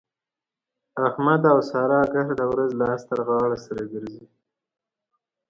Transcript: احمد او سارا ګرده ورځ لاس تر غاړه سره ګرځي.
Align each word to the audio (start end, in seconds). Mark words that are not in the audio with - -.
احمد 1.07 1.41
او 1.51 1.59
سارا 1.69 2.01
ګرده 2.13 2.45
ورځ 2.51 2.71
لاس 2.81 3.01
تر 3.09 3.19
غاړه 3.27 3.57
سره 3.65 3.83
ګرځي. 3.93 4.25